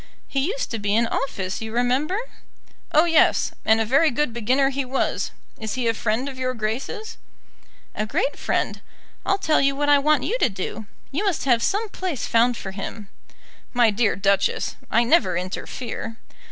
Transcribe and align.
"He 0.27 0.43
used 0.47 0.71
to 0.71 0.79
be 0.79 0.95
in 0.95 1.05
office, 1.05 1.61
you 1.61 1.71
remember." 1.71 2.17
"Oh 2.91 3.05
yes; 3.05 3.51
and 3.63 3.79
a 3.79 3.85
very 3.85 4.09
good 4.09 4.33
beginner 4.33 4.69
he 4.71 4.83
was. 4.83 5.29
Is 5.59 5.75
he 5.75 5.87
a 5.87 5.93
friend 5.93 6.27
of 6.27 6.39
Your 6.39 6.55
Grace's?" 6.55 7.19
"A 7.93 8.07
great 8.07 8.35
friend. 8.35 8.81
I'll 9.27 9.37
tell 9.37 9.61
you 9.61 9.75
what 9.75 9.89
I 9.89 9.99
want 9.99 10.23
you 10.23 10.39
to 10.39 10.49
do. 10.49 10.87
You 11.11 11.23
must 11.23 11.45
have 11.45 11.61
some 11.61 11.87
place 11.87 12.25
found 12.25 12.57
for 12.57 12.71
him." 12.71 13.09
"My 13.73 13.91
dear 13.91 14.15
Duchess, 14.15 14.75
I 14.89 15.03
never 15.03 15.37
interfere." 15.37 16.17